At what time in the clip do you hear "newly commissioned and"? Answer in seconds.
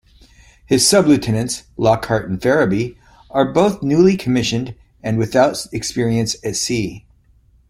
3.83-5.19